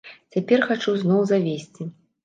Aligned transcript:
Цяпер 0.35 0.65
хачу 0.71 0.95
зноў 1.05 1.21
завесці. 1.35 1.83